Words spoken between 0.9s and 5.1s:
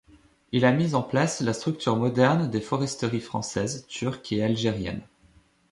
en place la structure moderne des foresteries françaises, turques et algérienne.